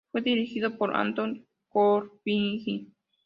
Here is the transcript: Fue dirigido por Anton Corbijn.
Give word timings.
Fue 0.11 0.21
dirigido 0.23 0.79
por 0.79 0.95
Anton 0.97 1.45
Corbijn. 1.69 2.91